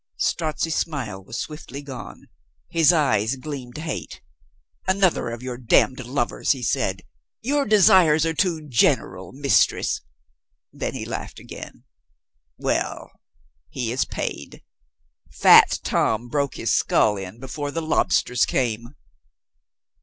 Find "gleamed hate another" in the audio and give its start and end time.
3.35-5.29